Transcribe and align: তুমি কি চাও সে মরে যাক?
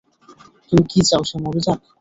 তুমি 0.67 0.83
কি 0.91 0.99
চাও 1.09 1.23
সে 1.29 1.35
মরে 1.43 1.61
যাক? 1.65 1.79